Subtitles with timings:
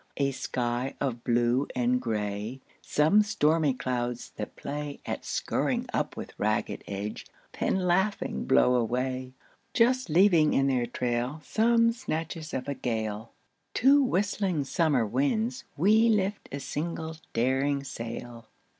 [0.17, 6.33] A sky of blue and grey; Some stormy clouds that play At scurrying up with
[6.39, 7.27] ragged edge,
[7.59, 9.33] then laughing blow away,
[9.75, 13.33] Just leaving in their trail Some snatches of a gale;
[13.75, 18.47] To whistling summer winds we lift a single daring sail.